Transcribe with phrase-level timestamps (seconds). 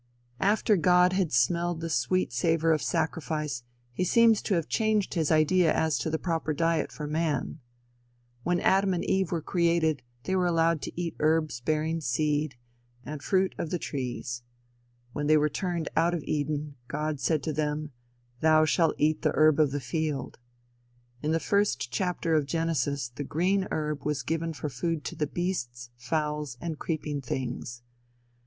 [0.39, 3.61] After God had smelled the sweet savor of sacrifice,
[3.93, 7.59] he seems to have changed his idea as to the proper diet for man.
[8.41, 12.55] When Adam and Eve were created they were allowed to eat herbs bearing seed,
[13.05, 14.41] and the fruit of trees.
[15.13, 17.91] When they were turned out of Eden, God said to them
[18.39, 20.39] "Thou shalt eat the herb of the field."
[21.21, 25.27] In the first chapter of Genesis the "green herb" was given for food to the
[25.27, 27.83] beasts, fowls and creeping things.